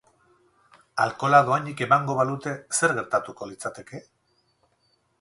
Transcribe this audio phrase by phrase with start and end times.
[1.05, 4.05] Alkohola dohainik emango balute, zer gertatuko litzateke?